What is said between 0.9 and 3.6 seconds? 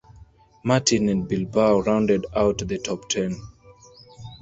and Bilbao rounded out the top ten.